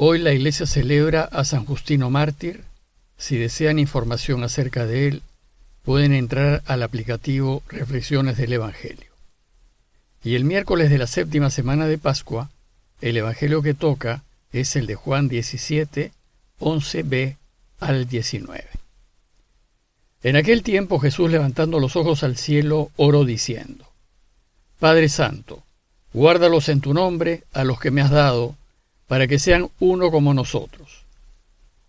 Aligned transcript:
Hoy 0.00 0.20
la 0.20 0.32
iglesia 0.32 0.64
celebra 0.64 1.24
a 1.24 1.44
San 1.44 1.64
Justino 1.64 2.08
Mártir. 2.08 2.62
Si 3.16 3.36
desean 3.36 3.80
información 3.80 4.44
acerca 4.44 4.86
de 4.86 5.08
él, 5.08 5.22
pueden 5.82 6.12
entrar 6.12 6.62
al 6.66 6.84
aplicativo 6.84 7.64
Reflexiones 7.68 8.36
del 8.36 8.52
Evangelio. 8.52 9.10
Y 10.22 10.36
el 10.36 10.44
miércoles 10.44 10.90
de 10.90 10.98
la 10.98 11.08
séptima 11.08 11.50
semana 11.50 11.88
de 11.88 11.98
Pascua, 11.98 12.48
el 13.00 13.16
Evangelio 13.16 13.60
que 13.60 13.74
toca 13.74 14.22
es 14.52 14.76
el 14.76 14.86
de 14.86 14.94
Juan 14.94 15.26
17, 15.26 16.12
11b 16.60 17.34
al 17.80 18.06
19. 18.06 18.64
En 20.22 20.36
aquel 20.36 20.62
tiempo 20.62 21.00
Jesús 21.00 21.28
levantando 21.28 21.80
los 21.80 21.96
ojos 21.96 22.22
al 22.22 22.36
cielo 22.36 22.92
oró 22.94 23.24
diciendo, 23.24 23.84
Padre 24.78 25.08
Santo, 25.08 25.64
guárdalos 26.12 26.68
en 26.68 26.80
tu 26.80 26.94
nombre 26.94 27.42
a 27.52 27.64
los 27.64 27.80
que 27.80 27.90
me 27.90 28.00
has 28.00 28.12
dado, 28.12 28.54
para 29.08 29.26
que 29.26 29.40
sean 29.40 29.68
uno 29.80 30.12
como 30.12 30.34
nosotros. 30.34 31.04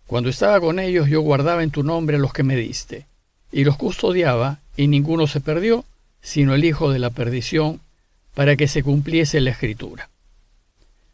Cuando 0.06 0.28
estaba 0.30 0.58
con 0.60 0.80
ellos 0.80 1.08
yo 1.08 1.20
guardaba 1.20 1.62
en 1.62 1.70
tu 1.70 1.84
nombre 1.84 2.18
los 2.18 2.32
que 2.32 2.42
me 2.42 2.56
diste, 2.56 3.06
y 3.52 3.62
los 3.62 3.76
custodiaba, 3.76 4.58
y 4.76 4.88
ninguno 4.88 5.28
se 5.28 5.40
perdió, 5.40 5.84
sino 6.22 6.54
el 6.54 6.64
Hijo 6.64 6.90
de 6.90 6.98
la 6.98 7.10
perdición, 7.10 7.80
para 8.34 8.56
que 8.56 8.66
se 8.66 8.82
cumpliese 8.82 9.40
la 9.40 9.50
escritura. 9.50 10.08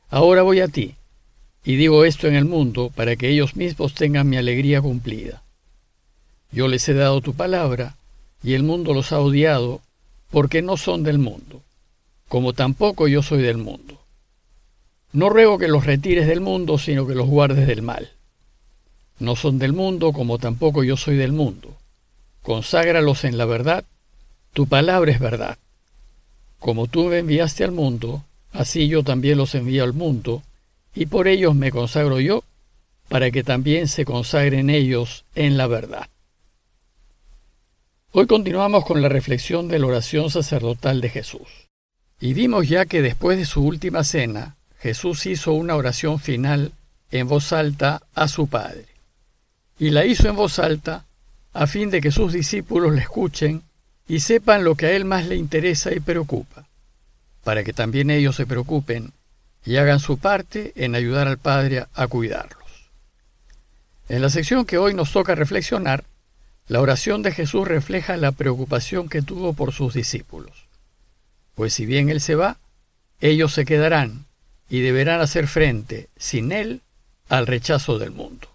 Ahora 0.08 0.42
voy 0.42 0.60
a 0.60 0.68
ti, 0.68 0.94
y 1.64 1.76
digo 1.76 2.04
esto 2.04 2.28
en 2.28 2.36
el 2.36 2.44
mundo, 2.44 2.90
para 2.94 3.16
que 3.16 3.28
ellos 3.28 3.56
mismos 3.56 3.94
tengan 3.94 4.28
mi 4.28 4.36
alegría 4.36 4.80
cumplida. 4.80 5.42
Yo 6.52 6.68
les 6.68 6.88
he 6.88 6.94
dado 6.94 7.20
tu 7.20 7.34
palabra, 7.34 7.96
y 8.42 8.54
el 8.54 8.62
mundo 8.62 8.94
los 8.94 9.12
ha 9.12 9.18
odiado, 9.18 9.80
porque 10.30 10.62
no 10.62 10.76
son 10.76 11.02
del 11.02 11.18
mundo, 11.18 11.62
como 12.28 12.52
tampoco 12.52 13.08
yo 13.08 13.22
soy 13.22 13.42
del 13.42 13.58
mundo. 13.58 13.95
No 15.16 15.30
ruego 15.30 15.56
que 15.56 15.66
los 15.66 15.86
retires 15.86 16.26
del 16.26 16.42
mundo, 16.42 16.76
sino 16.76 17.06
que 17.06 17.14
los 17.14 17.26
guardes 17.26 17.66
del 17.66 17.80
mal. 17.80 18.10
No 19.18 19.34
son 19.34 19.58
del 19.58 19.72
mundo, 19.72 20.12
como 20.12 20.36
tampoco 20.36 20.84
yo 20.84 20.98
soy 20.98 21.16
del 21.16 21.32
mundo. 21.32 21.74
Conságralos 22.42 23.24
en 23.24 23.38
la 23.38 23.46
verdad, 23.46 23.86
tu 24.52 24.66
palabra 24.66 25.10
es 25.10 25.18
verdad. 25.18 25.56
Como 26.58 26.86
tú 26.86 27.04
me 27.04 27.20
enviaste 27.20 27.64
al 27.64 27.72
mundo, 27.72 28.24
así 28.52 28.88
yo 28.88 29.04
también 29.04 29.38
los 29.38 29.54
envío 29.54 29.84
al 29.84 29.94
mundo, 29.94 30.42
y 30.94 31.06
por 31.06 31.28
ellos 31.28 31.54
me 31.54 31.70
consagro 31.70 32.20
yo, 32.20 32.44
para 33.08 33.30
que 33.30 33.42
también 33.42 33.88
se 33.88 34.04
consagren 34.04 34.68
ellos 34.68 35.24
en 35.34 35.56
la 35.56 35.66
verdad. 35.66 36.10
Hoy 38.12 38.26
continuamos 38.26 38.84
con 38.84 39.00
la 39.00 39.08
reflexión 39.08 39.68
de 39.68 39.78
la 39.78 39.86
oración 39.86 40.28
sacerdotal 40.28 41.00
de 41.00 41.08
Jesús. 41.08 41.48
Y 42.20 42.34
vimos 42.34 42.68
ya 42.68 42.84
que 42.84 43.00
después 43.00 43.38
de 43.38 43.46
su 43.46 43.64
última 43.64 44.04
cena, 44.04 44.55
Jesús 44.80 45.26
hizo 45.26 45.52
una 45.52 45.76
oración 45.76 46.18
final 46.20 46.72
en 47.10 47.28
voz 47.28 47.52
alta 47.52 48.02
a 48.14 48.28
su 48.28 48.48
Padre. 48.48 48.86
Y 49.78 49.90
la 49.90 50.04
hizo 50.04 50.28
en 50.28 50.36
voz 50.36 50.58
alta 50.58 51.04
a 51.52 51.66
fin 51.66 51.90
de 51.90 52.00
que 52.00 52.10
sus 52.10 52.32
discípulos 52.32 52.92
le 52.92 53.00
escuchen 53.00 53.62
y 54.08 54.20
sepan 54.20 54.64
lo 54.64 54.74
que 54.74 54.86
a 54.86 54.92
él 54.92 55.04
más 55.04 55.26
le 55.26 55.36
interesa 55.36 55.92
y 55.92 56.00
preocupa, 56.00 56.66
para 57.44 57.64
que 57.64 57.72
también 57.72 58.10
ellos 58.10 58.36
se 58.36 58.46
preocupen 58.46 59.12
y 59.64 59.76
hagan 59.76 59.98
su 59.98 60.18
parte 60.18 60.72
en 60.76 60.94
ayudar 60.94 61.26
al 61.26 61.38
Padre 61.38 61.86
a 61.94 62.06
cuidarlos. 62.06 62.90
En 64.08 64.22
la 64.22 64.30
sección 64.30 64.64
que 64.64 64.78
hoy 64.78 64.94
nos 64.94 65.12
toca 65.12 65.34
reflexionar, 65.34 66.04
la 66.68 66.80
oración 66.80 67.22
de 67.22 67.32
Jesús 67.32 67.66
refleja 67.66 68.16
la 68.16 68.32
preocupación 68.32 69.08
que 69.08 69.22
tuvo 69.22 69.52
por 69.52 69.72
sus 69.72 69.94
discípulos. 69.94 70.66
Pues 71.54 71.74
si 71.74 71.86
bien 71.86 72.08
Él 72.08 72.20
se 72.20 72.34
va, 72.34 72.58
ellos 73.20 73.52
se 73.52 73.64
quedarán 73.64 74.26
y 74.68 74.80
deberán 74.80 75.20
hacer 75.20 75.46
frente, 75.46 76.08
sin 76.16 76.52
él, 76.52 76.80
al 77.28 77.46
rechazo 77.46 77.98
del 77.98 78.10
mundo. 78.10 78.48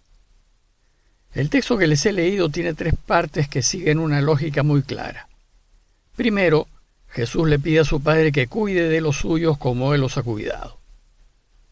El 1.33 1.49
texto 1.49 1.77
que 1.77 1.87
les 1.87 2.05
he 2.05 2.11
leído 2.11 2.49
tiene 2.49 2.73
tres 2.73 2.93
partes 3.05 3.47
que 3.47 3.61
siguen 3.61 3.99
una 3.99 4.21
lógica 4.21 4.63
muy 4.63 4.81
clara. 4.81 5.27
Primero, 6.15 6.67
Jesús 7.09 7.47
le 7.47 7.59
pide 7.59 7.79
a 7.79 7.85
su 7.85 8.01
Padre 8.01 8.31
que 8.31 8.47
cuide 8.47 8.89
de 8.89 9.01
los 9.01 9.17
suyos 9.17 9.57
como 9.57 9.93
Él 9.93 10.01
los 10.01 10.17
ha 10.17 10.23
cuidado. 10.23 10.77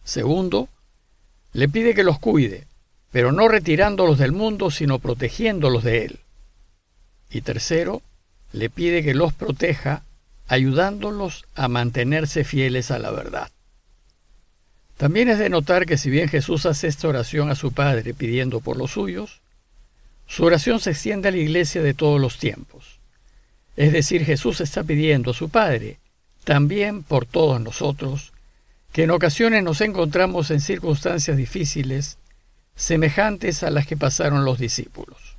Segundo, 0.04 0.70
le 1.54 1.68
pide 1.68 1.94
que 1.94 2.04
los 2.04 2.20
cuide, 2.20 2.68
pero 3.12 3.32
no 3.32 3.48
retirándolos 3.48 4.18
del 4.18 4.32
mundo, 4.32 4.72
sino 4.72 5.00
protegiéndolos 5.00 5.84
de 5.84 6.06
Él. 6.06 6.20
Y 7.30 7.42
tercero, 7.42 8.02
le 8.54 8.70
pide 8.70 9.04
que 9.04 9.14
los 9.14 9.34
proteja, 9.34 10.04
ayudándolos 10.48 11.46
a 11.56 11.68
mantenerse 11.68 12.44
fieles 12.44 12.92
a 12.92 13.00
la 13.00 13.12
verdad. 13.12 13.52
También 15.00 15.30
es 15.30 15.40
de 15.40 15.50
notar 15.50 15.86
que 15.86 15.98
si 15.98 16.10
bien 16.10 16.28
Jesús 16.28 16.66
hace 16.66 16.88
esta 16.88 17.08
oración 17.08 17.50
a 17.50 17.56
su 17.56 17.72
Padre 17.72 18.14
pidiendo 18.14 18.60
por 18.60 18.76
los 18.76 18.92
suyos, 18.92 19.40
su 20.28 20.44
oración 20.44 20.82
se 20.82 20.92
extiende 20.92 21.30
a 21.30 21.32
la 21.32 21.38
iglesia 21.38 21.82
de 21.82 21.94
todos 21.94 22.20
los 22.20 22.38
tiempos. 22.38 23.00
Es 23.78 23.94
decir, 23.94 24.26
Jesús 24.26 24.60
está 24.60 24.84
pidiendo 24.84 25.32
a 25.32 25.34
su 25.34 25.48
Padre, 25.48 26.00
también 26.44 27.04
por 27.04 27.26
todos 27.26 27.62
nosotros, 27.62 28.34
que 28.92 29.04
en 29.04 29.12
ocasiones 29.12 29.64
nos 29.64 29.80
encontramos 29.80 30.52
en 30.52 30.60
circunstancias 30.60 31.38
difíciles, 31.38 32.18
semejantes 32.76 33.64
a 33.64 33.72
las 33.72 33.88
que 33.88 33.96
pasaron 33.96 34.44
los 34.44 34.60
discípulos. 34.60 35.38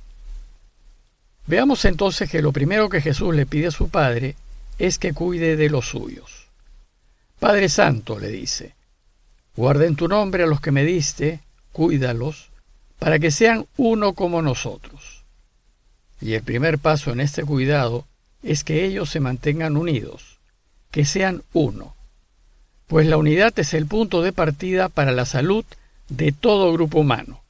Veamos 1.45 1.85
entonces 1.85 2.31
que 2.31 2.41
lo 2.41 2.51
primero 2.51 2.89
que 2.89 2.99
Jesús 2.99 3.35
le 3.35 3.45
pide 3.45 3.67
a 3.67 3.71
su 3.71 3.89
Padre 3.89 4.35
es 4.79 4.97
que 4.97 5.13
cuide 5.13 5.55
de 5.55 5.69
los 5.69 5.87
suyos. 5.87 6.47
Padre 7.39 7.69
Santo, 7.69 8.17
le 8.17 8.29
dice, 8.29 8.73
Guarda 9.55 9.85
en 9.85 9.95
tu 9.95 10.07
nombre 10.07 10.43
a 10.43 10.47
los 10.47 10.61
que 10.61 10.71
me 10.71 10.85
diste, 10.85 11.39
cuídalos, 11.71 12.49
para 12.99 13.19
que 13.19 13.31
sean 13.31 13.65
uno 13.77 14.13
como 14.13 14.41
nosotros. 14.41 15.23
Y 16.21 16.33
el 16.33 16.43
primer 16.43 16.77
paso 16.77 17.11
en 17.11 17.19
este 17.19 17.43
cuidado 17.43 18.05
es 18.43 18.63
que 18.63 18.85
ellos 18.85 19.09
se 19.09 19.19
mantengan 19.19 19.75
unidos, 19.75 20.37
que 20.91 21.05
sean 21.05 21.43
uno, 21.53 21.95
pues 22.87 23.07
la 23.07 23.17
unidad 23.17 23.57
es 23.57 23.73
el 23.73 23.87
punto 23.87 24.21
de 24.21 24.33
partida 24.33 24.89
para 24.89 25.11
la 25.11 25.25
salud 25.25 25.65
de 26.09 26.31
todo 26.31 26.73
grupo 26.73 26.99
humano, 26.99 27.41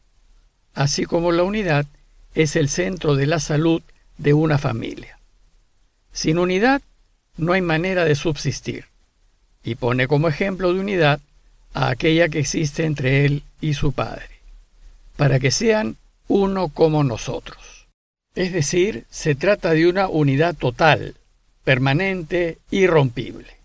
así 0.73 1.05
como 1.05 1.31
la 1.31 1.43
unidad 1.43 1.85
es 2.35 2.55
el 2.55 2.69
centro 2.69 3.15
de 3.15 3.25
la 3.25 3.39
salud 3.39 3.81
de 4.17 4.33
una 4.33 4.57
familia. 4.57 5.17
Sin 6.11 6.37
unidad 6.37 6.81
no 7.37 7.53
hay 7.53 7.61
manera 7.61 8.05
de 8.05 8.15
subsistir, 8.15 8.85
y 9.63 9.75
pone 9.75 10.07
como 10.07 10.27
ejemplo 10.27 10.73
de 10.73 10.79
unidad 10.79 11.19
a 11.73 11.89
aquella 11.89 12.29
que 12.29 12.39
existe 12.39 12.85
entre 12.85 13.25
Él 13.25 13.43
y 13.59 13.73
su 13.73 13.93
Padre, 13.93 14.29
para 15.15 15.39
que 15.39 15.51
sean 15.51 15.97
uno 16.27 16.69
como 16.69 17.03
nosotros. 17.03 17.87
Es 18.35 18.53
decir, 18.53 19.05
se 19.09 19.35
trata 19.35 19.71
de 19.71 19.87
una 19.87 20.07
unidad 20.07 20.55
total, 20.55 21.15
permanente, 21.63 22.57
irrompible. 22.71 23.57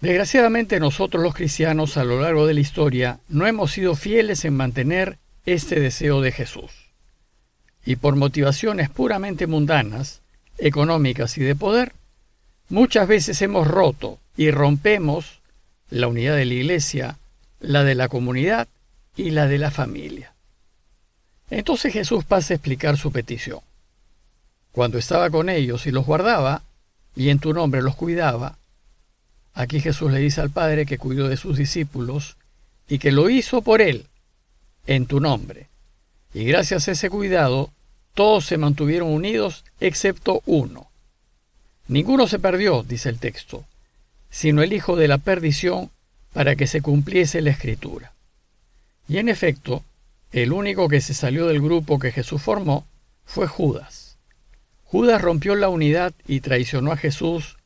Desgraciadamente 0.00 0.80
nosotros 0.80 1.22
los 1.22 1.34
cristianos 1.34 1.96
a 1.96 2.04
lo 2.04 2.20
largo 2.20 2.46
de 2.46 2.54
la 2.54 2.60
historia 2.60 3.20
no 3.28 3.46
hemos 3.46 3.72
sido 3.72 3.94
fieles 3.94 4.44
en 4.44 4.54
mantener 4.54 5.18
este 5.46 5.80
deseo 5.80 6.20
de 6.20 6.30
Jesús. 6.30 6.70
Y 7.84 7.96
por 7.96 8.14
motivaciones 8.16 8.90
puramente 8.90 9.46
mundanas, 9.46 10.20
económicas 10.58 11.36
y 11.38 11.42
de 11.42 11.56
poder, 11.56 11.92
muchas 12.68 13.08
veces 13.08 13.40
hemos 13.42 13.66
roto 13.66 14.18
y 14.36 14.50
rompemos 14.50 15.40
la 15.90 16.08
unidad 16.08 16.36
de 16.36 16.44
la 16.44 16.54
iglesia, 16.54 17.18
la 17.60 17.84
de 17.84 17.94
la 17.94 18.08
comunidad 18.08 18.68
y 19.16 19.30
la 19.30 19.46
de 19.46 19.58
la 19.58 19.70
familia. 19.70 20.32
Entonces 21.50 21.92
Jesús 21.92 22.24
pasa 22.24 22.54
a 22.54 22.56
explicar 22.56 22.96
su 22.96 23.12
petición. 23.12 23.60
Cuando 24.72 24.98
estaba 24.98 25.30
con 25.30 25.48
ellos 25.48 25.86
y 25.86 25.92
los 25.92 26.04
guardaba, 26.04 26.62
y 27.14 27.28
en 27.28 27.38
tu 27.38 27.52
nombre 27.52 27.80
los 27.82 27.94
cuidaba, 27.94 28.58
aquí 29.54 29.80
Jesús 29.80 30.10
le 30.10 30.18
dice 30.18 30.40
al 30.40 30.50
Padre 30.50 30.84
que 30.84 30.98
cuidó 30.98 31.28
de 31.28 31.36
sus 31.36 31.56
discípulos 31.56 32.36
y 32.88 32.98
que 32.98 33.12
lo 33.12 33.30
hizo 33.30 33.62
por 33.62 33.80
él, 33.80 34.06
en 34.86 35.06
tu 35.06 35.20
nombre. 35.20 35.68
Y 36.32 36.44
gracias 36.44 36.88
a 36.88 36.92
ese 36.92 37.08
cuidado, 37.08 37.70
todos 38.14 38.46
se 38.46 38.58
mantuvieron 38.58 39.12
unidos 39.12 39.64
excepto 39.80 40.42
uno. 40.46 40.88
Ninguno 41.86 42.26
se 42.26 42.38
perdió, 42.38 42.82
dice 42.82 43.08
el 43.10 43.18
texto, 43.18 43.64
sino 44.34 44.64
el 44.64 44.72
hijo 44.72 44.96
de 44.96 45.06
la 45.06 45.18
perdición, 45.18 45.90
para 46.32 46.56
que 46.56 46.66
se 46.66 46.82
cumpliese 46.82 47.40
la 47.40 47.50
escritura. 47.50 48.12
Y 49.06 49.18
en 49.18 49.28
efecto, 49.28 49.84
el 50.32 50.52
único 50.52 50.88
que 50.88 51.00
se 51.00 51.14
salió 51.14 51.46
del 51.46 51.62
grupo 51.62 52.00
que 52.00 52.10
Jesús 52.10 52.42
formó 52.42 52.84
fue 53.24 53.46
Judas. 53.46 54.16
Judas 54.82 55.22
rompió 55.22 55.54
la 55.54 55.68
unidad 55.68 56.12
y 56.26 56.40
traicionó 56.40 56.90
a 56.90 56.96
Jesús 56.96 57.58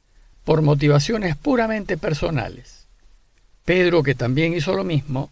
por 0.45 0.61
motivaciones 0.61 1.37
puramente 1.37 1.97
personales. 1.97 2.87
Pedro, 3.65 4.03
que 4.03 4.15
también 4.15 4.53
hizo 4.53 4.75
lo 4.75 4.85
mismo, 4.85 5.31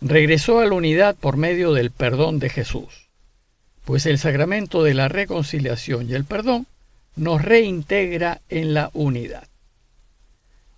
regresó 0.00 0.58
a 0.58 0.66
la 0.66 0.74
unidad 0.74 1.14
por 1.14 1.36
medio 1.36 1.74
del 1.74 1.92
perdón 1.92 2.40
de 2.40 2.48
Jesús, 2.48 3.08
pues 3.84 4.04
el 4.06 4.18
sacramento 4.18 4.82
de 4.82 4.94
la 4.94 5.06
reconciliación 5.06 6.10
y 6.10 6.14
el 6.14 6.24
perdón 6.24 6.66
nos 7.14 7.40
reintegra 7.40 8.40
en 8.48 8.74
la 8.74 8.90
unidad. 8.94 9.46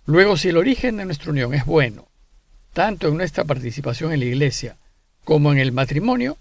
Luego, 0.09 0.37
si 0.37 0.49
el 0.49 0.57
origen 0.57 0.97
de 0.97 1.05
nuestra 1.05 1.29
unión 1.29 1.53
es 1.53 1.65
bueno 1.65 2.07
tanto 2.73 3.09
en 3.09 3.17
nuestra 3.17 3.43
participación 3.43 4.11
en 4.11 4.21
la 4.21 4.25
Iglesia 4.25 4.75
como 5.23 5.51
en 5.51 5.59
el 5.59 5.71
matrimonio, 5.71 6.35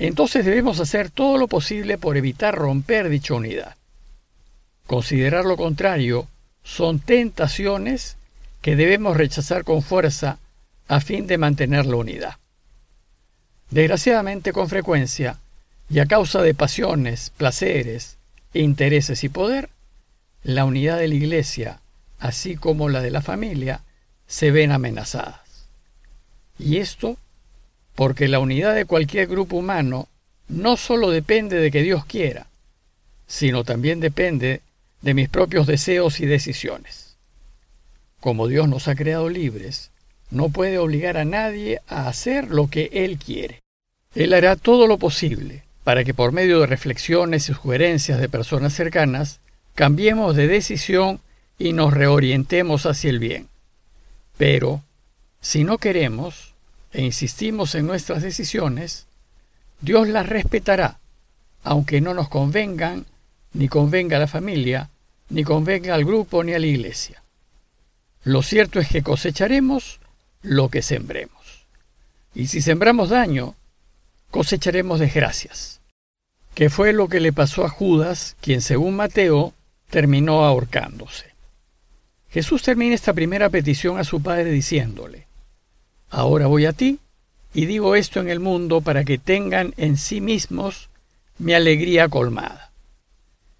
entonces 0.00 0.44
debemos 0.44 0.80
hacer 0.80 1.08
todo 1.08 1.38
lo 1.38 1.46
posible 1.46 1.96
por 1.96 2.16
evitar 2.16 2.56
romper 2.56 3.08
dicha 3.08 3.34
unidad. 3.34 3.76
Considerar 4.88 5.44
lo 5.44 5.56
contrario 5.56 6.26
son 6.64 6.98
tentaciones 6.98 8.16
que 8.62 8.74
debemos 8.74 9.16
rechazar 9.16 9.62
con 9.62 9.82
fuerza 9.82 10.40
a 10.88 10.98
fin 10.98 11.28
de 11.28 11.38
mantener 11.38 11.86
la 11.86 11.96
unidad. 11.98 12.38
Desgraciadamente, 13.70 14.52
con 14.52 14.68
frecuencia, 14.68 15.38
y 15.88 16.00
a 16.00 16.06
causa 16.06 16.42
de 16.42 16.52
pasiones, 16.52 17.30
placeres, 17.36 18.16
intereses 18.54 19.22
y 19.22 19.28
poder, 19.28 19.68
la 20.42 20.64
unidad 20.64 20.98
de 20.98 21.06
la 21.06 21.14
Iglesia, 21.14 21.80
así 22.18 22.56
como 22.56 22.88
la 22.88 23.00
de 23.00 23.10
la 23.10 23.22
familia, 23.22 23.82
se 24.26 24.50
ven 24.50 24.72
amenazadas. 24.72 25.68
Y 26.58 26.78
esto 26.78 27.16
porque 27.94 28.28
la 28.28 28.38
unidad 28.38 28.74
de 28.74 28.84
cualquier 28.84 29.26
grupo 29.26 29.56
humano 29.56 30.08
no 30.48 30.76
solo 30.76 31.10
depende 31.10 31.56
de 31.56 31.70
que 31.70 31.82
Dios 31.82 32.04
quiera, 32.04 32.46
sino 33.26 33.64
también 33.64 34.00
depende 34.00 34.62
de 35.02 35.14
mis 35.14 35.28
propios 35.28 35.66
deseos 35.66 36.20
y 36.20 36.26
decisiones. 36.26 37.16
Como 38.20 38.48
Dios 38.48 38.68
nos 38.68 38.88
ha 38.88 38.94
creado 38.94 39.28
libres, 39.28 39.90
no 40.30 40.48
puede 40.48 40.78
obligar 40.78 41.16
a 41.16 41.24
nadie 41.24 41.80
a 41.88 42.08
hacer 42.08 42.50
lo 42.50 42.68
que 42.68 42.90
Él 42.92 43.18
quiere. 43.18 43.60
Él 44.14 44.32
hará 44.32 44.56
todo 44.56 44.86
lo 44.86 44.98
posible 44.98 45.62
para 45.88 46.04
que 46.04 46.12
por 46.12 46.32
medio 46.32 46.60
de 46.60 46.66
reflexiones 46.66 47.48
y 47.48 47.54
sugerencias 47.54 48.20
de 48.20 48.28
personas 48.28 48.74
cercanas, 48.74 49.40
cambiemos 49.74 50.36
de 50.36 50.46
decisión 50.46 51.18
y 51.58 51.72
nos 51.72 51.92
reorientemos 51.92 52.86
hacia 52.86 53.10
el 53.10 53.18
bien. 53.18 53.48
Pero, 54.36 54.82
si 55.40 55.64
no 55.64 55.78
queremos 55.78 56.54
e 56.92 57.02
insistimos 57.02 57.74
en 57.74 57.86
nuestras 57.86 58.22
decisiones, 58.22 59.06
Dios 59.80 60.08
las 60.08 60.28
respetará, 60.28 60.98
aunque 61.62 62.00
no 62.00 62.14
nos 62.14 62.28
convengan, 62.28 63.06
ni 63.52 63.68
convenga 63.68 64.16
a 64.16 64.20
la 64.20 64.26
familia, 64.26 64.90
ni 65.30 65.44
convenga 65.44 65.94
al 65.94 66.04
grupo 66.04 66.42
ni 66.44 66.54
a 66.54 66.58
la 66.58 66.66
iglesia. 66.66 67.22
Lo 68.24 68.42
cierto 68.42 68.80
es 68.80 68.88
que 68.88 69.02
cosecharemos 69.02 70.00
lo 70.42 70.68
que 70.68 70.82
sembremos. 70.82 71.66
Y 72.34 72.46
si 72.48 72.60
sembramos 72.60 73.10
daño, 73.10 73.54
cosecharemos 74.30 75.00
desgracias, 75.00 75.80
que 76.54 76.70
fue 76.70 76.92
lo 76.92 77.08
que 77.08 77.20
le 77.20 77.32
pasó 77.32 77.64
a 77.64 77.68
Judas, 77.68 78.36
quien 78.40 78.60
según 78.60 78.96
Mateo 78.96 79.54
terminó 79.90 80.44
ahorcándose. 80.44 81.27
Jesús 82.30 82.62
termina 82.62 82.94
esta 82.94 83.12
primera 83.12 83.48
petición 83.48 83.98
a 83.98 84.04
su 84.04 84.22
Padre 84.22 84.50
diciéndole, 84.50 85.26
Ahora 86.10 86.46
voy 86.46 86.66
a 86.66 86.72
ti 86.72 86.98
y 87.54 87.66
digo 87.66 87.94
esto 87.94 88.20
en 88.20 88.28
el 88.28 88.40
mundo 88.40 88.80
para 88.80 89.04
que 89.04 89.18
tengan 89.18 89.74
en 89.76 89.96
sí 89.96 90.20
mismos 90.20 90.88
mi 91.38 91.54
alegría 91.54 92.08
colmada. 92.08 92.70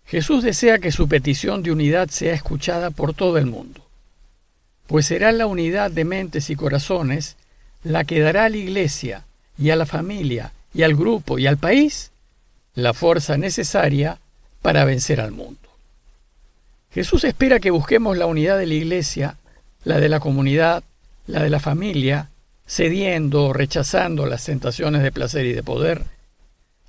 Jesús 0.06 0.43
desea 0.43 0.79
que 0.79 0.93
su 0.93 1.09
petición 1.09 1.62
de 1.62 1.73
unidad 1.73 2.09
sea 2.09 2.35
escuchada 2.35 2.91
por 2.91 3.15
todo 3.15 3.37
el 3.37 3.47
mundo, 3.47 3.85
pues 4.87 5.06
será 5.06 5.32
la 5.32 5.47
unidad 5.47 5.91
de 5.91 6.05
mentes 6.05 6.49
y 6.49 6.56
corazones 6.56 7.37
la 7.85 8.05
que 8.05 8.20
dará 8.20 8.47
a 8.47 8.49
la 8.49 8.56
Iglesia 8.56 9.25
y 9.59 9.70
a 9.70 9.76
la 9.76 9.87
familia 9.87 10.53
y 10.75 10.82
al 10.82 10.94
grupo 10.94 11.38
y 11.38 11.47
al 11.47 11.59
país 11.59 12.11
la 12.75 12.94
fuerza 12.94 13.37
necesaria 13.37 14.19
para 14.62 14.85
vencer 14.85 15.20
al 15.20 15.32
mundo. 15.32 15.68
Jesús 16.98 17.22
espera 17.22 17.60
que 17.60 17.70
busquemos 17.70 18.18
la 18.18 18.26
unidad 18.26 18.58
de 18.58 18.66
la 18.66 18.74
Iglesia, 18.74 19.36
la 19.84 20.00
de 20.00 20.08
la 20.08 20.18
comunidad, 20.18 20.82
la 21.28 21.44
de 21.44 21.48
la 21.48 21.60
familia, 21.60 22.28
cediendo 22.66 23.44
o 23.44 23.52
rechazando 23.52 24.26
las 24.26 24.44
tentaciones 24.44 25.04
de 25.04 25.12
placer 25.12 25.46
y 25.46 25.52
de 25.52 25.62
poder, 25.62 26.02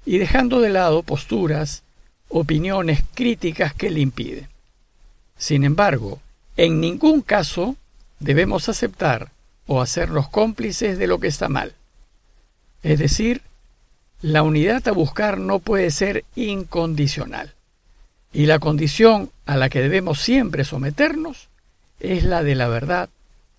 y 0.07 0.17
dejando 0.17 0.61
de 0.61 0.71
lado 0.71 1.03
posturas, 1.03 1.83
opiniones 2.27 3.03
críticas 3.13 3.75
que 3.75 3.91
le 3.91 3.99
impiden. 3.99 4.47
Sin 5.37 5.63
embargo, 5.63 6.19
en 6.57 6.81
ningún 6.81 7.21
caso 7.21 7.75
debemos 8.19 8.67
aceptar 8.67 9.29
o 9.67 9.79
hacernos 9.79 10.27
cómplices 10.27 10.97
de 10.97 11.05
lo 11.05 11.19
que 11.19 11.27
está 11.27 11.49
mal. 11.49 11.75
Es 12.81 12.97
decir, 12.97 13.43
la 14.23 14.41
unidad 14.41 14.87
a 14.87 14.91
buscar 14.91 15.37
no 15.37 15.59
puede 15.59 15.91
ser 15.91 16.25
incondicional. 16.35 17.53
Y 18.31 18.45
la 18.45 18.59
condición 18.59 19.31
a 19.45 19.57
la 19.57 19.69
que 19.69 19.81
debemos 19.81 20.21
siempre 20.21 20.63
someternos 20.63 21.49
es 21.99 22.23
la 22.23 22.43
de 22.43 22.55
la 22.55 22.67
verdad, 22.67 23.09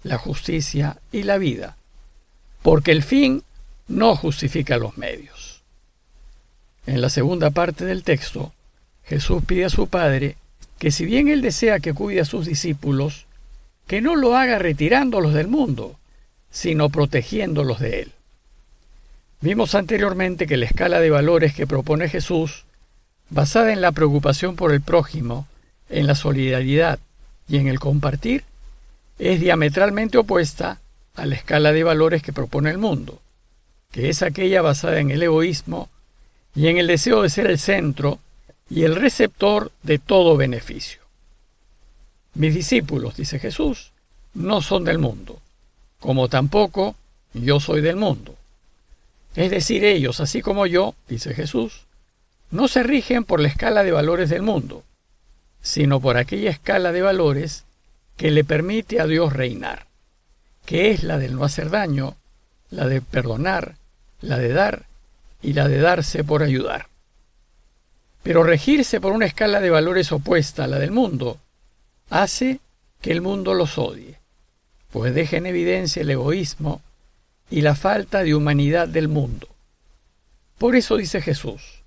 la 0.03 0.19
justicia 0.19 0.99
y 1.13 1.25
la 1.25 1.39
vida, 1.39 1.77
porque 2.63 2.93
el 2.93 3.03
fin 3.03 3.43
no 3.89 4.17
justifica 4.17 4.79
los 4.79 4.97
medios. 4.97 5.63
En 6.87 7.01
la 7.01 7.11
segunda 7.11 7.51
parte 7.51 7.85
del 7.85 8.03
texto, 8.03 8.53
Jesús 9.05 9.43
pide 9.45 9.65
a 9.67 9.71
su 9.71 9.89
Padre 9.89 10.37
que 10.79 10.91
si 10.91 11.05
bien 11.05 11.29
Él 11.29 11.43
desea 11.43 11.81
que 11.81 11.93
cuide 11.93 12.21
a 12.21 12.25
sus 12.25 12.47
discípulos, 12.47 13.27
que 13.87 14.01
no 14.01 14.17
lo 14.17 14.37
haga 14.37 14.59
retirándolos 14.59 15.35
del 15.35 15.49
mundo, 15.49 15.99
sino 16.51 16.89
protegiéndolos 16.89 17.81
de 17.81 18.03
Él. 18.03 18.13
Vimos 19.41 19.75
anteriormente 19.75 20.47
que 20.47 20.57
la 20.57 20.67
escala 20.67 21.01
de 21.01 21.11
valores 21.11 21.55
que 21.55 21.67
propone 21.67 22.09
Jesús, 22.09 22.65
basada 23.31 23.73
en 23.73 23.81
la 23.81 23.93
preocupación 23.93 24.57
por 24.57 24.73
el 24.73 24.81
prójimo, 24.81 25.47
en 25.89 26.07
la 26.07 26.15
solidaridad 26.15 26.99
y 27.49 27.57
en 27.57 27.69
el 27.69 27.81
compartir, 27.81 28.45
es 29.19 29.41
diametralmente 29.41 30.19
opuesta 30.19 30.79
a 31.15 31.27
la 31.27 31.35
escala 31.35 31.73
de 31.73 31.85
valores 31.85 32.23
que 32.23 32.33
propone 32.33 32.71
el 32.71 32.79
mundo, 32.79 33.21
que 33.93 34.09
es 34.09 34.23
aquella 34.23 34.63
basada 34.63 35.01
en 35.01 35.11
el 35.11 35.23
egoísmo 35.23 35.89
y 36.55 36.69
en 36.69 36.79
el 36.79 36.87
deseo 36.87 37.23
de 37.23 37.31
ser 37.31 37.47
el 37.47 37.59
centro 37.59 38.19
y 38.69 38.85
el 38.85 38.97
receptor 38.97 39.73
de 39.83 39.99
todo 39.99 40.37
beneficio. 40.37 41.01
Mis 42.35 42.55
discípulos, 42.55 43.17
dice 43.17 43.39
Jesús, 43.39 43.91
no 44.35 44.63
son 44.63 44.85
del 44.85 44.99
mundo, 44.99 45.41
como 45.99 46.29
tampoco 46.29 46.95
yo 47.35 47.61
soy 47.61 47.81
del 47.81 47.97
mundo. 47.97 48.37
Es 49.35 49.51
decir, 49.51 49.85
ellos, 49.85 50.21
así 50.21 50.41
como 50.41 50.67
yo, 50.67 50.95
dice 51.09 51.35
Jesús, 51.35 51.83
no 52.51 52.69
se 52.69 52.83
rigen 52.83 53.25
por 53.25 53.41
la 53.41 53.49
escala 53.49 53.85
de 53.85 53.93
valores 53.93 54.31
del 54.31 54.43
mundo, 54.43 54.85
sino 55.63 56.01
por 56.01 56.17
aquella 56.17 56.51
escala 56.51 56.93
de 56.93 57.03
valores 57.03 57.65
que 58.17 58.31
le 58.31 58.45
permite 58.45 59.01
a 59.01 59.07
Dios 59.07 59.33
reinar 59.33 59.91
que 60.71 60.93
es 60.93 61.03
la 61.03 61.19
del 61.19 61.35
no 61.35 61.43
hacer 61.43 61.69
daño, 61.69 62.17
la 62.71 62.87
de 62.87 63.01
perdonar, 63.01 63.75
la 64.21 64.39
de 64.39 64.53
dar 64.53 64.85
y 65.43 65.53
la 65.53 65.67
de 65.67 65.81
darse 65.81 66.23
por 66.23 66.45
ayudar. 66.45 66.87
Pero 68.23 68.45
regirse 68.45 69.01
por 69.01 69.13
una 69.13 69.27
escala 69.27 69.61
de 69.61 69.71
valores 69.71 70.13
opuesta 70.13 70.63
a 70.63 70.67
la 70.69 70.79
del 70.79 70.93
mundo 70.93 71.39
hace 72.09 72.61
que 73.01 73.11
el 73.11 73.21
mundo 73.21 73.55
los 73.55 73.79
odie, 73.79 74.21
pues 74.93 75.13
deja 75.13 75.39
en 75.39 75.47
evidencia 75.47 76.03
el 76.03 76.11
egoísmo 76.11 76.83
y 77.51 77.63
la 77.63 77.75
falta 77.75 78.23
de 78.23 78.37
humanidad 78.37 78.87
del 78.87 79.09
mundo. 79.09 79.49
Por 80.57 80.77
eso 80.77 80.97
dice 80.97 81.21
Jesús, 81.21 81.80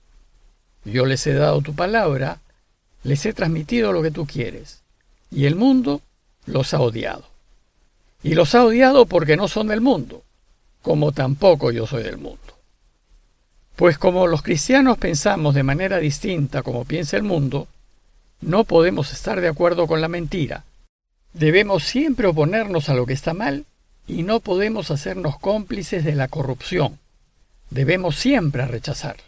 yo 0.86 1.06
les 1.06 1.26
he 1.28 1.34
dado 1.34 1.62
tu 1.62 1.74
palabra, 1.74 2.40
les 3.04 3.26
he 3.26 3.34
transmitido 3.34 3.92
lo 3.92 4.02
que 4.02 4.12
tú 4.12 4.26
quieres, 4.26 4.82
y 5.32 5.46
el 5.46 5.56
mundo 5.56 6.02
los 6.46 6.74
ha 6.74 6.80
odiado. 6.80 7.26
Y 8.22 8.36
los 8.36 8.56
ha 8.56 8.64
odiado 8.64 9.06
porque 9.06 9.36
no 9.36 9.48
son 9.48 9.68
del 9.68 9.82
mundo, 9.82 10.24
como 10.82 11.12
tampoco 11.12 11.72
yo 11.72 11.86
soy 11.86 12.04
del 12.04 12.18
mundo. 12.18 12.40
Pues 13.76 13.98
como 13.98 14.28
los 14.28 14.44
cristianos 14.44 14.98
pensamos 14.98 15.56
de 15.56 15.64
manera 15.64 15.98
distinta 15.98 16.62
como 16.62 16.86
piensa 16.86 17.18
el 17.18 17.24
mundo, 17.24 17.68
no 18.42 18.66
podemos 18.66 19.12
estar 19.12 19.42
de 19.42 19.48
acuerdo 19.48 19.88
con 19.88 20.02
la 20.02 20.08
mentira. 20.08 20.64
Debemos 21.34 21.84
siempre 21.84 22.28
oponernos 22.28 22.90
a 22.90 22.94
lo 22.94 23.06
que 23.06 23.14
está 23.14 23.34
mal 23.34 23.66
y 24.08 24.24
no 24.24 24.42
podemos 24.42 24.92
hacernos 24.92 25.40
cómplices 25.40 26.04
de 26.04 26.16
la 26.16 26.28
corrupción. 26.28 27.00
Debemos 27.70 28.18
siempre 28.18 28.68
rechazarla. 28.68 29.24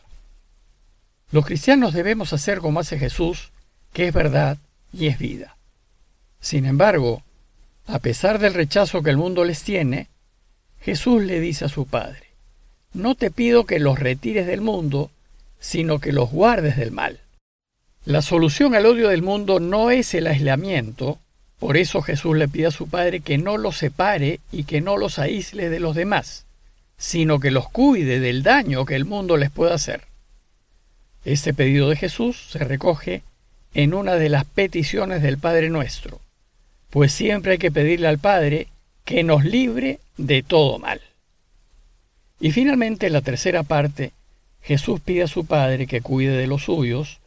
Los 1.32 1.46
cristianos 1.46 1.94
debemos 1.94 2.34
hacer 2.34 2.60
como 2.60 2.80
hace 2.80 3.00
Jesús, 3.00 3.52
que 3.94 4.08
es 4.08 4.14
verdad 4.14 4.58
y 4.94 5.08
es 5.08 5.18
vida. 5.18 5.58
Sin 6.40 6.66
embargo, 6.66 7.24
a 7.88 8.00
pesar 8.00 8.40
del 8.40 8.54
rechazo 8.54 9.02
que 9.02 9.10
el 9.10 9.18
mundo 9.18 9.44
les 9.44 9.64
tiene, 9.64 10.08
Jesús 10.82 11.24
le 11.24 11.40
dice 11.40 11.66
a 11.66 11.70
su 11.70 11.88
Padre, 11.88 12.26
no 12.94 13.16
te 13.16 13.32
pido 13.32 13.66
que 13.66 13.80
los 13.80 14.00
retires 14.00 14.48
del 14.48 14.62
mundo, 14.62 15.12
sino 15.60 16.00
que 16.00 16.12
los 16.12 16.32
guardes 16.32 16.78
del 16.78 16.92
mal. 16.92 17.20
La 18.06 18.22
solución 18.22 18.76
al 18.76 18.86
odio 18.86 19.10
del 19.10 19.24
mundo 19.24 19.60
no 19.60 19.90
es 19.90 20.14
el 20.14 20.28
aislamiento, 20.28 21.20
por 21.60 21.78
eso 21.78 22.02
Jesús 22.02 22.38
le 22.38 22.48
pide 22.48 22.68
a 22.68 22.72
su 22.72 22.88
Padre 22.88 23.22
que 23.22 23.38
no 23.38 23.58
los 23.58 23.78
separe 23.78 24.40
y 24.52 24.66
que 24.66 24.82
no 24.82 24.98
los 24.98 25.18
aísle 25.18 25.70
de 25.70 25.80
los 25.80 25.96
demás, 25.96 26.46
sino 26.98 27.40
que 27.40 27.50
los 27.50 27.68
cuide 27.70 28.20
del 28.20 28.44
daño 28.44 28.86
que 28.86 28.96
el 28.96 29.06
mundo 29.06 29.38
les 29.38 29.50
pueda 29.50 29.74
hacer. 29.74 30.04
Este 31.26 31.54
pedido 31.54 31.90
de 31.90 31.98
Jesús 31.98 32.48
se 32.50 32.60
recoge 32.60 33.24
en 33.74 33.94
una 33.94 34.16
de 34.16 34.30
las 34.30 34.46
peticiones 34.46 35.22
del 35.22 35.38
Padre 35.38 35.70
nuestro 35.70 36.22
pues 36.96 37.12
siempre 37.12 37.52
hay 37.52 37.58
que 37.58 37.72
pedirle 37.72 38.08
al 38.08 38.20
Padre 38.20 38.68
que 39.04 39.22
nos 39.22 39.44
libre 39.44 40.00
de 40.16 40.44
todo 40.44 40.80
mal. 40.80 41.02
Y 42.40 42.54
finalmente, 42.54 43.08
en 43.08 43.12
la 43.12 43.20
tercera 43.20 43.64
parte, 43.64 44.14
Jesús 44.62 45.02
pide 45.02 45.24
a 45.24 45.28
su 45.28 45.46
Padre 45.46 45.88
que 45.88 46.00
cuide 46.00 46.38
de 46.38 46.48
los 46.48 46.64
suyos, 46.64 47.20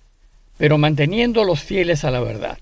pero 0.57 0.79
manteniéndolos 0.79 1.63
fieles 1.63 2.05
a 2.05 2.11
la 2.11 2.21
verdad. 2.21 2.57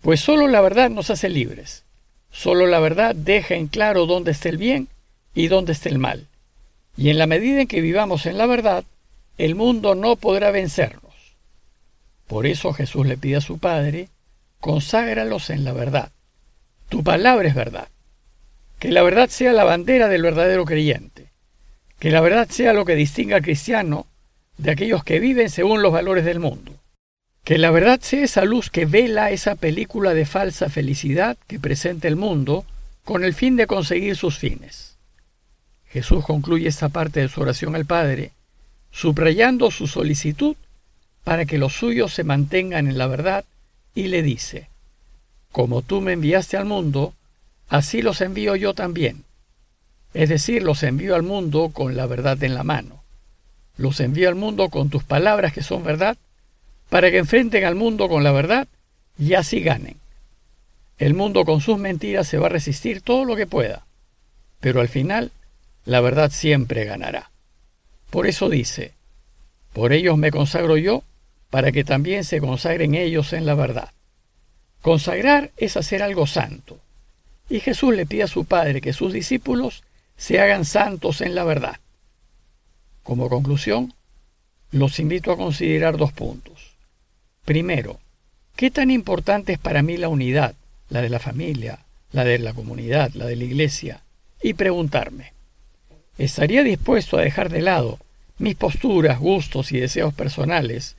Pues 0.00 0.20
solo 0.20 0.48
la 0.48 0.62
verdad 0.62 0.88
nos 0.88 1.10
hace 1.10 1.28
libres. 1.28 1.84
Solo 2.30 2.66
la 2.66 2.80
verdad 2.80 3.14
deja 3.14 3.54
en 3.54 3.66
claro 3.66 4.06
dónde 4.06 4.30
está 4.30 4.48
el 4.48 4.56
bien 4.56 4.88
y 5.34 5.48
dónde 5.48 5.72
está 5.72 5.90
el 5.90 5.98
mal. 5.98 6.26
Y 6.96 7.10
en 7.10 7.18
la 7.18 7.26
medida 7.26 7.60
en 7.60 7.68
que 7.68 7.82
vivamos 7.82 8.24
en 8.24 8.38
la 8.38 8.46
verdad, 8.46 8.84
el 9.38 9.54
mundo 9.54 9.94
no 9.94 10.16
podrá 10.16 10.50
vencernos. 10.50 11.14
Por 12.26 12.46
eso 12.46 12.72
Jesús 12.72 13.06
le 13.06 13.16
pide 13.16 13.36
a 13.36 13.40
su 13.40 13.58
Padre, 13.58 14.08
conságralos 14.60 15.50
en 15.50 15.64
la 15.64 15.72
verdad. 15.72 16.12
Tu 16.88 17.02
palabra 17.02 17.48
es 17.48 17.54
verdad. 17.54 17.88
Que 18.78 18.90
la 18.90 19.02
verdad 19.02 19.28
sea 19.28 19.52
la 19.52 19.64
bandera 19.64 20.08
del 20.08 20.22
verdadero 20.22 20.64
creyente. 20.64 21.30
Que 21.98 22.10
la 22.10 22.20
verdad 22.20 22.48
sea 22.48 22.72
lo 22.72 22.84
que 22.84 22.94
distinga 22.94 23.36
al 23.36 23.42
cristiano 23.42 24.06
de 24.58 24.70
aquellos 24.70 25.04
que 25.04 25.20
viven 25.20 25.50
según 25.50 25.82
los 25.82 25.92
valores 25.92 26.24
del 26.24 26.40
mundo. 26.40 26.72
Que 27.44 27.58
la 27.58 27.70
verdad 27.70 28.00
sea 28.00 28.24
esa 28.24 28.44
luz 28.44 28.70
que 28.70 28.86
vela 28.86 29.30
esa 29.30 29.54
película 29.54 30.14
de 30.14 30.26
falsa 30.26 30.68
felicidad 30.70 31.36
que 31.46 31.58
presenta 31.58 32.08
el 32.08 32.16
mundo 32.16 32.64
con 33.04 33.24
el 33.24 33.34
fin 33.34 33.56
de 33.56 33.66
conseguir 33.66 34.16
sus 34.16 34.38
fines. 34.38 34.96
Jesús 35.88 36.24
concluye 36.24 36.68
esta 36.68 36.88
parte 36.88 37.20
de 37.20 37.28
su 37.28 37.40
oración 37.40 37.76
al 37.76 37.84
Padre, 37.84 38.32
subrayando 38.94 39.72
su 39.72 39.88
solicitud 39.88 40.56
para 41.24 41.46
que 41.46 41.58
los 41.58 41.74
suyos 41.74 42.14
se 42.14 42.22
mantengan 42.22 42.86
en 42.86 42.96
la 42.96 43.08
verdad, 43.08 43.44
y 43.94 44.08
le 44.08 44.22
dice, 44.22 44.68
Como 45.50 45.82
tú 45.82 46.00
me 46.00 46.12
enviaste 46.12 46.56
al 46.56 46.64
mundo, 46.64 47.12
así 47.68 48.02
los 48.02 48.20
envío 48.20 48.54
yo 48.56 48.72
también. 48.74 49.24
Es 50.12 50.28
decir, 50.28 50.62
los 50.62 50.82
envío 50.82 51.16
al 51.16 51.22
mundo 51.22 51.70
con 51.72 51.96
la 51.96 52.06
verdad 52.06 52.42
en 52.44 52.54
la 52.54 52.62
mano. 52.62 53.02
Los 53.76 53.98
envío 53.98 54.28
al 54.28 54.36
mundo 54.36 54.68
con 54.68 54.90
tus 54.90 55.02
palabras 55.02 55.52
que 55.52 55.62
son 55.62 55.82
verdad, 55.82 56.16
para 56.88 57.10
que 57.10 57.18
enfrenten 57.18 57.64
al 57.64 57.74
mundo 57.74 58.08
con 58.08 58.22
la 58.22 58.30
verdad 58.30 58.68
y 59.18 59.34
así 59.34 59.60
ganen. 59.60 59.96
El 60.98 61.14
mundo 61.14 61.44
con 61.44 61.60
sus 61.60 61.78
mentiras 61.78 62.28
se 62.28 62.38
va 62.38 62.46
a 62.46 62.50
resistir 62.50 63.00
todo 63.00 63.24
lo 63.24 63.34
que 63.34 63.48
pueda, 63.48 63.84
pero 64.60 64.80
al 64.80 64.88
final 64.88 65.32
la 65.84 66.00
verdad 66.00 66.30
siempre 66.30 66.84
ganará. 66.84 67.30
Por 68.14 68.28
eso 68.28 68.48
dice, 68.48 68.92
por 69.72 69.92
ellos 69.92 70.16
me 70.16 70.30
consagro 70.30 70.76
yo, 70.76 71.02
para 71.50 71.72
que 71.72 71.82
también 71.82 72.22
se 72.22 72.40
consagren 72.40 72.94
ellos 72.94 73.32
en 73.32 73.44
la 73.44 73.56
verdad. 73.56 73.90
Consagrar 74.82 75.50
es 75.56 75.76
hacer 75.76 76.00
algo 76.00 76.28
santo. 76.28 76.78
Y 77.48 77.58
Jesús 77.58 77.92
le 77.92 78.06
pide 78.06 78.22
a 78.22 78.28
su 78.28 78.44
Padre 78.44 78.80
que 78.80 78.92
sus 78.92 79.12
discípulos 79.12 79.82
se 80.16 80.38
hagan 80.38 80.64
santos 80.64 81.22
en 81.22 81.34
la 81.34 81.42
verdad. 81.42 81.80
Como 83.02 83.28
conclusión, 83.28 83.92
los 84.70 85.00
invito 85.00 85.32
a 85.32 85.36
considerar 85.36 85.96
dos 85.96 86.12
puntos. 86.12 86.76
Primero, 87.44 87.98
¿qué 88.54 88.70
tan 88.70 88.92
importante 88.92 89.54
es 89.54 89.58
para 89.58 89.82
mí 89.82 89.96
la 89.96 90.06
unidad, 90.06 90.54
la 90.88 91.02
de 91.02 91.08
la 91.08 91.18
familia, 91.18 91.80
la 92.12 92.22
de 92.22 92.38
la 92.38 92.52
comunidad, 92.52 93.10
la 93.14 93.26
de 93.26 93.34
la 93.34 93.42
iglesia? 93.42 94.04
Y 94.40 94.54
preguntarme, 94.54 95.32
estaría 96.16 96.62
dispuesto 96.62 97.18
a 97.18 97.22
dejar 97.22 97.50
de 97.50 97.60
lado 97.60 97.98
mis 98.38 98.56
posturas, 98.56 99.18
gustos 99.18 99.72
y 99.72 99.80
deseos 99.80 100.12
personales 100.14 100.96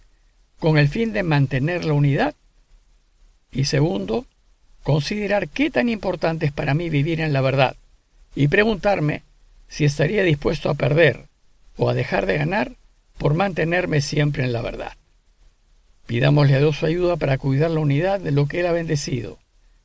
con 0.60 0.78
el 0.78 0.88
fin 0.88 1.14
de 1.14 1.24
mantener 1.24 1.86
la 1.86 1.94
unidad. 1.94 2.36
Y 3.52 3.66
segundo, 3.66 4.26
considerar 4.84 5.50
qué 5.50 5.70
tan 5.70 5.90
importante 5.90 6.46
es 6.46 6.52
para 6.52 6.74
mí 6.74 6.90
vivir 6.90 7.22
en 7.22 7.34
la 7.34 7.42
verdad 7.42 7.76
y 8.36 8.48
preguntarme 8.48 9.24
si 9.68 9.86
estaría 9.86 10.24
dispuesto 10.24 10.70
a 10.70 10.76
perder 10.76 11.26
o 11.78 11.90
a 11.90 11.94
dejar 11.94 12.26
de 12.26 12.38
ganar 12.38 12.74
por 13.18 13.34
mantenerme 13.34 14.02
siempre 14.02 14.44
en 14.44 14.54
la 14.54 14.62
verdad. 14.62 14.94
Pidámosle 16.06 16.56
a 16.56 16.60
Dios 16.60 16.78
su 16.78 16.86
ayuda 16.86 17.18
para 17.18 17.38
cuidar 17.38 17.72
la 17.72 17.80
unidad 17.80 18.20
de 18.20 18.32
lo 18.32 18.48
que 18.48 18.60
Él 18.60 18.68
ha 18.68 18.72
bendecido 18.72 19.40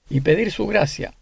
y 0.09 0.21
pedir 0.21 0.53
su 0.53 0.67
gracia 0.67 1.15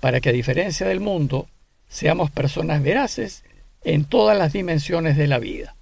para 0.00 0.20
que 0.20 0.28
a 0.28 0.32
diferencia 0.32 0.86
del 0.86 1.00
mundo 1.00 1.48
seamos 1.88 2.30
personas 2.30 2.82
veraces 2.82 3.42
en 3.82 4.04
todas 4.04 4.36
las 4.36 4.52
dimensiones 4.52 5.16
de 5.16 5.26
la 5.26 5.38
vida. 5.38 5.76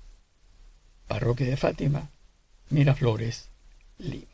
Parroquia 1.07 1.47
de 1.47 1.57
Fátima, 1.57 2.11
Miraflores, 2.71 3.51
Lima. 3.99 4.34